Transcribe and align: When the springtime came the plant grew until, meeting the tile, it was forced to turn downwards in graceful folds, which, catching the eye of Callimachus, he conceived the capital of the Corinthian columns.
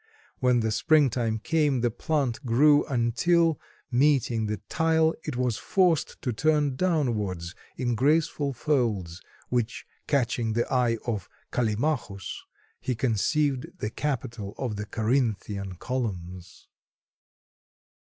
When 0.39 0.61
the 0.61 0.71
springtime 0.71 1.37
came 1.37 1.81
the 1.81 1.91
plant 1.91 2.43
grew 2.43 2.83
until, 2.85 3.59
meeting 3.91 4.47
the 4.47 4.57
tile, 4.67 5.13
it 5.25 5.35
was 5.37 5.57
forced 5.59 6.19
to 6.23 6.33
turn 6.33 6.75
downwards 6.75 7.53
in 7.77 7.93
graceful 7.93 8.51
folds, 8.51 9.21
which, 9.49 9.85
catching 10.07 10.53
the 10.53 10.65
eye 10.73 10.97
of 11.05 11.29
Callimachus, 11.51 12.41
he 12.79 12.95
conceived 12.95 13.67
the 13.77 13.91
capital 13.91 14.55
of 14.57 14.75
the 14.75 14.87
Corinthian 14.87 15.75
columns. 15.75 16.67